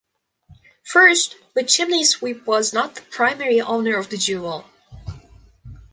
First, 0.83 1.35
the 1.53 1.61
chimney 1.63 2.03
sweep 2.05 2.47
was 2.47 2.73
not 2.73 2.95
the 2.95 3.01
primary 3.11 3.61
owner 3.61 3.97
of 3.97 4.09
the 4.09 4.17
jewel. 4.17 4.65